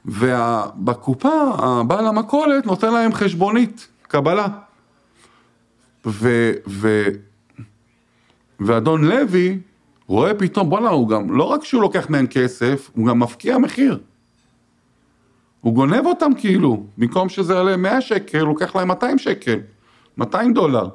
ובקופה, 0.04 1.50
הבעל 1.58 2.06
המכולת 2.06 2.66
נותן 2.66 2.92
להם 2.92 3.12
חשבונית, 3.12 3.88
קבלה. 4.02 4.46
ו, 6.06 6.52
ו, 6.68 7.04
ואדון 8.60 9.04
לוי 9.04 9.58
רואה 10.10 10.34
פתאום, 10.34 10.70
בואנה, 10.70 10.88
הוא 10.88 11.08
גם, 11.08 11.36
לא 11.36 11.44
רק 11.44 11.64
שהוא 11.64 11.82
לוקח 11.82 12.10
מהם 12.10 12.26
כסף, 12.26 12.90
הוא 12.94 13.06
גם 13.06 13.18
מפקיע 13.18 13.58
מחיר. 13.58 13.98
הוא 15.60 15.74
גונב 15.74 16.06
אותם 16.06 16.30
כאילו, 16.38 16.86
במקום 16.98 17.28
שזה 17.28 17.54
יעלה 17.54 17.76
100 17.76 18.00
שקל, 18.00 18.40
הוא 18.40 18.48
לוקח 18.48 18.76
להם 18.76 18.88
200 18.88 19.18
שקל, 19.18 19.58
200 20.18 20.54
דולר. 20.54 20.88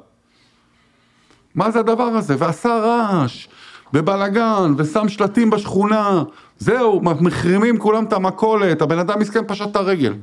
מה 1.54 1.70
זה 1.70 1.78
הדבר 1.78 2.02
הזה? 2.02 2.34
ועשה 2.38 2.76
רעש, 2.76 3.48
ובלאגן, 3.94 4.72
ושם 4.78 5.08
שלטים 5.08 5.50
בשכונה, 5.50 6.22
זהו, 6.58 7.00
מחרימים 7.00 7.78
כולם 7.78 8.04
את 8.04 8.12
המכולת, 8.12 8.82
הבן 8.82 8.98
אדם 8.98 9.18
מסכן 9.18 9.46
פשט 9.48 9.70
את 9.70 9.76
הרגל. 9.76 10.14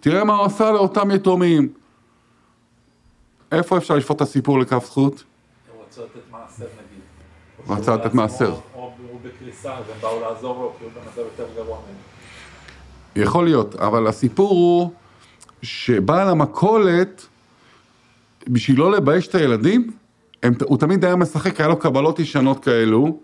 תראה 0.00 0.24
מה 0.24 0.34
הוא 0.34 0.46
עשה 0.46 0.70
לאותם 0.70 1.10
יתומים. 1.10 1.68
איפה 3.52 3.76
אפשר 3.76 3.94
לשפוט 3.94 4.16
את 4.16 4.20
הסיפור 4.20 4.60
לכף 4.60 4.86
זכות? 4.86 5.24
הם 5.72 5.80
רצו 5.86 6.02
לתת 6.02 6.30
מעשר 6.30 6.64
נגיד. 6.64 7.11
רצה 7.68 7.96
לתת 7.96 8.14
מעשר. 8.14 8.54
או 8.74 8.92
הוא 9.10 9.20
בקריסה, 9.24 9.74
אז 9.74 9.84
הם 9.94 10.00
באו 10.00 10.20
לעזור 10.20 10.62
לו, 10.62 10.72
כי 10.78 10.84
הוא 10.84 10.92
במצב 10.92 11.18
יותר 11.18 11.54
גרוע 11.56 11.78
מהם. 11.78 13.24
יכול 13.24 13.44
להיות, 13.44 13.74
אבל 13.74 14.06
הסיפור 14.06 14.50
הוא 14.50 14.90
שבעל 15.62 16.28
המכולת, 16.28 17.26
בשביל 18.48 18.78
לא 18.78 18.92
לבייש 18.92 19.26
את 19.26 19.34
הילדים, 19.34 19.90
הם, 20.42 20.54
הוא 20.64 20.78
תמיד 20.78 21.04
היה 21.04 21.16
משחק, 21.16 21.60
היה 21.60 21.68
לו 21.68 21.78
קבלות 21.78 22.18
ישנות 22.18 22.64
כאלו, 22.64 23.18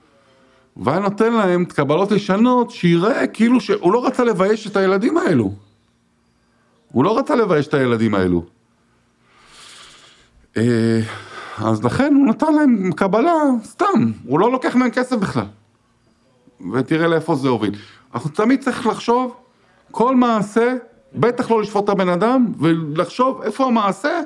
והיה 0.77 0.99
נותן 0.99 1.33
להם 1.33 1.65
קבלות 1.65 2.13
ישנות 2.13 2.71
שיראה 2.71 3.27
כאילו 3.27 3.61
שהוא 3.61 3.93
לא 3.93 4.07
רצה 4.07 4.25
לבייש 4.25 4.67
את 4.67 4.77
הילדים 4.77 5.17
האלו. 5.17 5.53
הוא 6.93 7.05
לא 7.05 7.19
רצה 7.19 7.35
לבייש 7.35 7.67
את 7.67 7.75
הילדים 7.75 8.15
האלו. 8.15 8.45
אז 11.65 11.85
לכן 11.85 12.15
הוא 12.15 12.27
נתן 12.27 12.55
להם 12.55 12.93
קבלה 12.93 13.43
סתם, 13.65 14.13
הוא 14.25 14.41
לא 14.41 14.53
לוקח 14.53 14.77
מהם 14.77 14.91
כסף 14.91 15.17
בכלל. 15.17 15.47
ותראה 16.73 17.07
לאיפה 17.09 17.35
זה 17.35 17.49
הוביל. 17.49 17.75
אנחנו 18.15 18.31
תמיד 18.31 18.61
צריך 18.61 18.87
לחשוב, 18.87 19.37
כל 19.91 20.17
מעשה, 20.17 20.75
בטח 21.15 21.51
לא 21.51 21.63
לשפוט 21.63 21.85
את 21.85 21.89
הבן 21.89 22.09
אדם, 22.09 22.47
ולחשוב 22.59 23.43
איפה 23.43 23.67
המעשה 23.67 24.21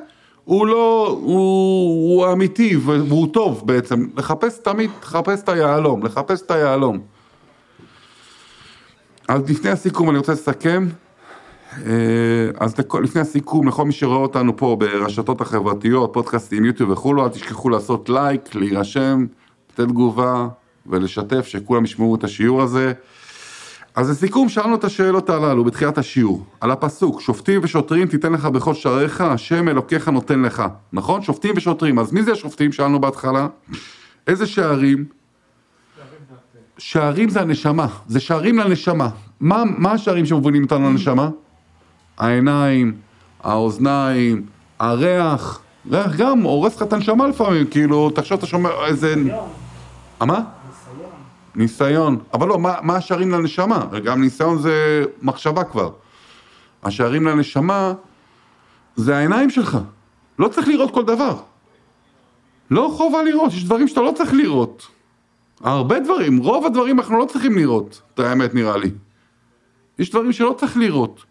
הוא 0.44 0.66
לא, 0.66 1.18
הוא, 1.22 2.22
הוא 2.24 2.32
אמיתי 2.32 2.76
והוא 2.76 3.32
טוב 3.32 3.62
בעצם. 3.66 4.08
לחפש 4.16 4.58
תמיד, 4.58 4.90
לחפש 5.02 5.42
את 5.42 5.48
היהלום, 5.48 6.02
לחפש 6.02 6.42
את 6.42 6.50
היהלום. 6.50 6.98
אז 9.28 9.50
לפני 9.50 9.70
הסיכום 9.70 10.10
אני 10.10 10.18
רוצה 10.18 10.32
לסכם. 10.32 10.86
אה, 11.86 12.50
אז 12.60 12.74
לפני 13.02 13.20
הסיכום, 13.20 13.68
לכל 13.68 13.84
מי 13.84 13.92
שרואה 13.92 14.18
אותנו 14.18 14.56
פה 14.56 14.76
ברשתות 14.80 15.40
החברתיות, 15.40 16.10
פודקאסטים, 16.12 16.64
יוטיוב 16.64 16.90
וכולו, 16.90 17.24
אל 17.24 17.28
תשכחו 17.28 17.68
לעשות 17.68 18.08
לייק, 18.08 18.54
להירשם, 18.54 19.26
לתת 19.72 19.80
תגובה 19.80 20.48
ולשתף, 20.86 21.46
שכולם 21.46 21.84
ישמעו 21.84 22.14
את 22.14 22.24
השיעור 22.24 22.62
הזה. 22.62 22.92
אז 23.94 24.10
לסיכום, 24.10 24.48
שאלנו 24.48 24.74
את 24.74 24.84
השאלות 24.84 25.30
הללו 25.30 25.64
בתחילת 25.64 25.98
השיעור, 25.98 26.44
על 26.60 26.70
הפסוק, 26.70 27.20
שופטים 27.20 27.60
ושוטרים 27.62 28.08
תיתן 28.08 28.32
לך 28.32 28.46
בכל 28.46 28.74
שעריך, 28.74 29.20
השם 29.20 29.68
אלוקיך 29.68 30.08
נותן 30.08 30.42
לך. 30.42 30.62
נכון? 30.92 31.22
שופטים 31.22 31.54
ושוטרים. 31.56 31.98
אז 31.98 32.12
מי 32.12 32.22
זה 32.22 32.32
השופטים? 32.32 32.72
שאלנו 32.72 33.00
בהתחלה. 33.00 33.46
איזה 34.26 34.46
שערים? 34.46 35.04
שערים 36.78 37.28
זה 37.28 37.40
הנשמה, 37.40 37.86
זה 38.06 38.20
שערים 38.20 38.58
לנשמה. 38.58 39.08
מה, 39.40 39.62
מה 39.78 39.92
השערים 39.92 40.26
שמובילים 40.26 40.64
אותנו 40.64 40.90
לנשמה? 40.90 41.28
העיניים, 42.18 42.96
האוזניים, 43.42 44.46
הריח. 44.78 45.60
ריח 45.90 46.16
גם 46.16 46.40
הורס 46.40 46.76
לך 46.76 46.82
את 46.82 46.92
הנשמה 46.92 47.28
לפעמים, 47.28 47.66
כאילו, 47.66 48.10
תחשוב, 48.10 48.38
אתה 48.38 48.46
שומע 48.46 48.70
איזה... 48.86 49.14
מה? 50.20 50.40
ניסיון. 51.54 52.18
אבל 52.34 52.48
לא, 52.48 52.58
מה, 52.58 52.74
מה 52.82 52.96
השערים 52.96 53.30
לנשמה? 53.30 53.86
גם 54.04 54.20
ניסיון 54.20 54.58
זה 54.58 55.04
מחשבה 55.22 55.64
כבר. 55.64 55.90
השערים 56.82 57.26
לנשמה 57.26 57.92
זה 58.96 59.16
העיניים 59.16 59.50
שלך. 59.50 59.78
לא 60.38 60.48
צריך 60.48 60.68
לראות 60.68 60.94
כל 60.94 61.04
דבר. 61.04 61.36
לא 62.70 62.90
חובה 62.96 63.22
לראות, 63.22 63.52
יש 63.52 63.64
דברים 63.64 63.88
שאתה 63.88 64.00
לא 64.00 64.12
צריך 64.16 64.32
לראות. 64.32 64.86
הרבה 65.60 66.00
דברים, 66.00 66.38
רוב 66.38 66.66
הדברים 66.66 66.98
אנחנו 67.00 67.18
לא 67.18 67.24
צריכים 67.24 67.56
לראות, 67.58 68.02
את 68.14 68.20
האמת 68.20 68.54
נראה 68.54 68.76
לי. 68.76 68.90
יש 69.98 70.10
דברים 70.10 70.32
שלא 70.32 70.54
צריך 70.58 70.76
לראות. 70.76 71.24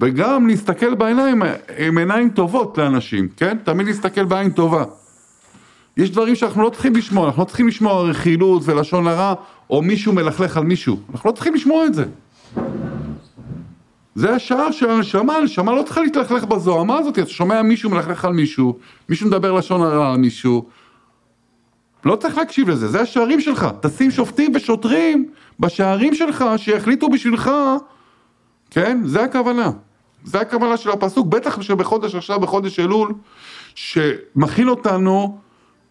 וגם 0.00 0.46
להסתכל 0.46 0.94
בעיניים 0.94 1.42
עם 1.78 1.98
עיניים 1.98 2.30
טובות 2.30 2.78
לאנשים, 2.78 3.28
כן? 3.36 3.58
תמיד 3.64 3.86
להסתכל 3.86 4.24
בעין 4.24 4.50
טובה. 4.50 4.84
יש 5.96 6.10
דברים 6.10 6.34
שאנחנו 6.34 6.62
לא 6.62 6.70
צריכים 6.70 6.96
לשמוע, 6.96 7.26
אנחנו 7.26 7.42
לא 7.42 7.44
צריכים 7.44 7.68
לשמוע 7.68 8.02
רכילות 8.02 8.62
ולשון 8.64 9.06
הרע, 9.06 9.34
או 9.70 9.82
מישהו 9.82 10.12
מלכלך 10.12 10.56
על 10.56 10.64
מישהו. 10.64 11.00
אנחנו 11.12 11.30
לא 11.30 11.34
צריכים 11.34 11.54
לשמוע 11.54 11.86
את 11.86 11.94
זה. 11.94 12.04
זה 14.14 14.34
השער 14.34 14.70
של 14.70 14.90
הנשמה, 14.90 15.36
הנשמה 15.36 15.72
לא 15.72 15.82
צריכה 15.82 16.00
להתלכלך 16.00 16.44
בזוהמה 16.44 16.98
הזאת, 16.98 17.18
אתה 17.18 17.30
שומע 17.30 17.62
מישהו 17.62 17.90
מלכלך 17.90 18.24
על 18.24 18.32
מישהו, 18.32 18.78
מישהו 19.08 19.26
מדבר 19.26 19.52
לשון 19.52 19.82
הרע 19.82 20.12
על 20.12 20.16
מישהו. 20.16 20.68
לא 22.04 22.16
צריך 22.16 22.38
להקשיב 22.38 22.68
לזה, 22.68 22.88
זה 22.88 23.00
השערים 23.00 23.40
שלך. 23.40 23.66
תשים 23.80 24.10
שופטים 24.10 24.52
ושוטרים 24.54 25.28
בשערים 25.60 26.14
שלך 26.14 26.44
שיחליטו 26.56 27.08
בשבילך, 27.08 27.50
כן? 28.70 29.00
זה 29.04 29.24
הכוונה. 29.24 29.70
זה 30.24 30.40
הכוונה 30.40 30.76
של 30.76 30.90
הפסוק, 30.90 31.26
בטח 31.26 31.60
שבחודש 31.62 32.14
עכשיו, 32.14 32.40
בחודש 32.40 32.80
אלול, 32.80 33.14
שמכין 33.74 34.68
אותנו 34.68 35.38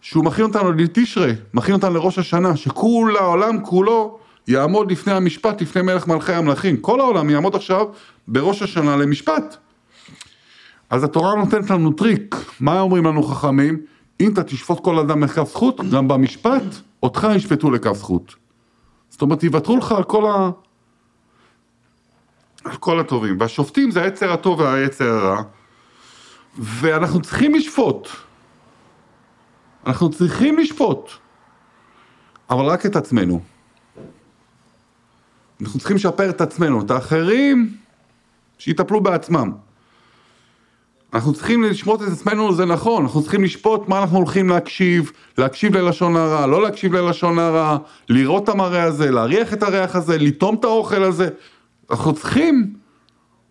שהוא 0.00 0.24
מכין 0.24 0.44
אותנו 0.44 0.72
לתשרי, 0.72 1.32
מכין 1.54 1.74
אותנו 1.74 1.94
לראש 1.94 2.18
השנה, 2.18 2.56
שכול 2.56 3.16
העולם 3.16 3.64
כולו 3.64 4.18
יעמוד 4.48 4.90
לפני 4.90 5.12
המשפט, 5.12 5.62
לפני 5.62 5.82
מלך 5.82 6.06
מלכי 6.06 6.32
המלכים. 6.32 6.76
כל 6.76 7.00
העולם 7.00 7.30
יעמוד 7.30 7.54
עכשיו 7.54 7.86
בראש 8.28 8.62
השנה 8.62 8.96
למשפט. 8.96 9.56
אז 10.90 11.04
התורה 11.04 11.34
נותנת 11.34 11.70
לנו 11.70 11.92
טריק, 11.92 12.36
מה 12.60 12.80
אומרים 12.80 13.06
לנו 13.06 13.22
חכמים? 13.22 13.80
אם 14.20 14.32
אתה 14.32 14.42
תשפוט 14.42 14.80
כל 14.80 14.98
אדם 14.98 15.24
לכף 15.24 15.50
זכות, 15.50 15.80
גם 15.90 16.08
במשפט, 16.08 16.62
אותך 17.02 17.26
ישפטו 17.36 17.70
לכף 17.70 17.92
זכות. 17.92 18.34
זאת 19.08 19.22
אומרת, 19.22 19.42
יוותרו 19.44 19.76
לך 19.76 19.92
על 19.92 20.04
כל 20.04 20.26
ה... 20.26 20.50
על 22.70 22.76
כל 22.76 23.00
הטובים. 23.00 23.36
והשופטים 23.40 23.90
זה 23.90 24.02
היצר 24.02 24.32
הטוב 24.32 24.60
והיצר 24.60 25.04
הרע, 25.04 25.42
ואנחנו 26.58 27.22
צריכים 27.22 27.54
לשפוט. 27.54 28.08
אנחנו 29.86 30.10
צריכים 30.10 30.58
לשפוט, 30.58 31.10
אבל 32.50 32.64
רק 32.64 32.86
את 32.86 32.96
עצמנו. 32.96 33.40
אנחנו 35.60 35.78
צריכים 35.78 35.96
לשפר 35.96 36.30
את 36.30 36.40
עצמנו, 36.40 36.80
את 36.80 36.90
האחרים, 36.90 37.74
שיטפלו 38.58 39.00
בעצמם. 39.00 39.52
אנחנו 41.14 41.32
צריכים 41.32 41.64
לשפוט 41.64 42.02
את 42.02 42.08
עצמנו, 42.08 42.54
זה 42.54 42.64
נכון, 42.64 43.02
אנחנו 43.02 43.22
צריכים 43.22 43.44
לשפוט 43.44 43.88
מה 43.88 43.98
אנחנו 43.98 44.16
הולכים 44.16 44.48
להקשיב, 44.48 45.12
להקשיב 45.38 45.76
ללשון 45.76 46.16
הרע, 46.16 46.46
לא 46.46 46.62
להקשיב 46.62 46.94
ללשון 46.94 47.38
הרע, 47.38 47.78
לראות 48.08 48.44
את 48.44 48.48
המראה 48.48 48.82
הזה, 48.82 49.10
להריח 49.10 49.52
את 49.52 49.62
הריח 49.62 49.96
הזה, 49.96 50.18
לטום 50.18 50.54
את 50.54 50.64
האוכל 50.64 51.02
הזה. 51.02 51.28
אנחנו 51.90 52.14
צריכים 52.14 52.74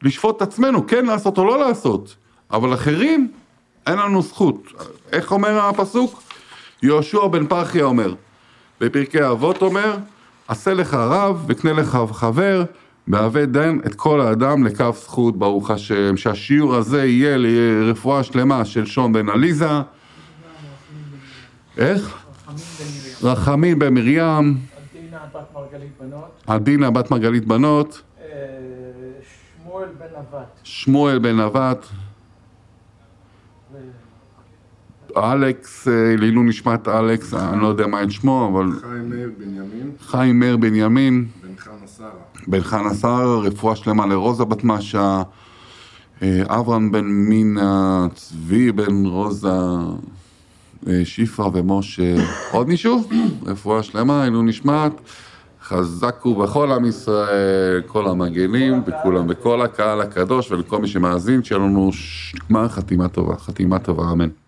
לשפוט 0.02 0.38
את 0.38 0.41
עצמנו, 0.41 0.88
כן 0.88 1.06
לעשות 1.06 1.38
או 1.38 1.45
לא 1.45 1.60
לעשות, 1.60 2.15
אבל 2.52 2.73
אחרים, 2.73 3.32
אין 3.88 3.97
לנו 3.97 4.21
זכות. 4.21 4.63
איך 5.12 5.32
אומר 5.32 5.60
הפסוק? 5.60 6.23
יהושע 6.84 7.28
בן 7.28 7.47
פרחיה 7.47 7.84
אומר, 7.84 8.13
בפרקי 8.82 9.28
אבות 9.28 9.62
אומר, 9.62 9.97
עשה 10.47 10.73
לך 10.73 10.93
רב 10.93 11.45
וקנה 11.47 11.73
לך 11.73 11.97
חבר, 12.12 12.63
מהווה 13.08 13.45
דן 13.45 13.80
את 13.86 13.95
כל 13.95 14.21
האדם 14.21 14.63
לכף 14.63 15.00
זכות, 15.04 15.38
ברוך 15.38 15.71
השם. 15.71 16.17
שהשיעור 16.17 16.76
הזה 16.76 17.06
יהיה 17.06 17.38
לרפואה 17.38 18.23
שלמה 18.23 18.65
של 18.65 18.86
שון 18.86 19.13
בן 19.13 19.30
עליזה. 19.30 19.69
איך? 21.78 22.26
רחמים 23.23 23.80
בן 23.80 23.93
מרים, 23.93 24.58
עדינה 24.93 25.19
בת 25.34 25.56
מרגלית 25.56 25.91
בנות, 26.00 26.43
עדינה 26.47 26.91
בת 26.91 27.12
מרגלית 27.12 27.45
בנות, 27.45 28.02
שמואל 29.63 29.89
בן 29.97 30.19
נבט, 30.19 30.60
שמואל 30.63 31.19
בן 31.19 31.39
נבט, 31.39 31.86
אלכס, 35.17 35.88
אה, 35.88 36.15
לעילוי 36.17 36.45
נשמת 36.45 36.88
אלכס, 36.88 37.34
אני 37.34 37.62
לא 37.62 37.67
יודע 37.67 37.88
מה 37.88 38.04
את 38.04 38.12
שמו, 38.12 38.52
אבל 38.54 38.80
חיים 38.82 39.10
מאיר 39.10 39.32
בנימין, 39.38 39.91
חיים 40.00 40.39
מאיר 40.39 40.58
בנימין, 40.58 41.28
בן 41.41 41.58
חנה 41.58 41.88
שרה. 41.97 42.10
בן 42.47 42.62
חנה 42.62 42.93
שר, 42.93 43.39
רפואה 43.39 43.76
שלמה 43.76 44.06
לרוזה 44.06 44.45
בת 44.45 44.63
משה, 44.63 45.23
אה, 46.21 46.43
אברהם 46.47 46.91
בן 46.91 47.06
מינה, 47.06 48.08
צבי 48.15 48.71
בן 48.71 49.06
רוזה, 49.06 49.47
אה, 50.88 51.02
שפרה 51.04 51.50
ומשה, 51.54 52.15
עוד 52.52 52.67
מישהו? 52.67 53.04
רפואה 53.45 53.84
שלמה, 53.84 54.21
היינו 54.21 54.43
נשמעת. 55.71 55.80
חזקו 55.80 56.36
בכל 56.36 56.71
עם 56.71 56.86
ישראל, 56.86 57.82
כל 57.88 58.08
המגנים, 58.08 58.84
וכולם, 58.88 59.25
וכל 59.30 59.62
הקהל 59.62 60.01
הקדוש, 60.01 60.51
ולכל 60.51 60.82
מי 60.82 60.88
שמאזין, 60.88 61.43
שיהיה 61.43 61.60
לנו 61.60 61.91
גמר 62.49 62.67
חתימה 62.67 63.08
טובה, 63.08 63.38
חתימה 63.38 63.80
טובה, 63.80 64.12
אמן. 64.12 64.46